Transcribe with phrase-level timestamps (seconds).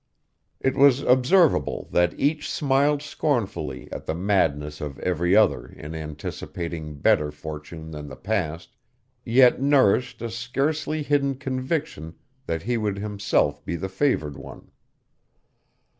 [0.59, 6.95] It was observable that each smiled scornfully at the madness of every other in anticipating
[6.97, 8.75] better fortune than the past,
[9.23, 12.15] yet nourished a scarcely hidden conviction
[12.47, 14.71] that he would himself be the favored one.